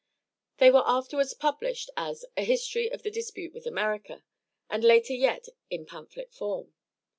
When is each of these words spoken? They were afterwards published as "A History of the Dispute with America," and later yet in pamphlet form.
They 0.57 0.71
were 0.71 0.81
afterwards 0.83 1.35
published 1.35 1.91
as 1.95 2.25
"A 2.35 2.43
History 2.43 2.91
of 2.91 3.03
the 3.03 3.11
Dispute 3.11 3.53
with 3.53 3.67
America," 3.67 4.23
and 4.67 4.83
later 4.83 5.13
yet 5.13 5.45
in 5.69 5.85
pamphlet 5.85 6.33
form. 6.33 6.73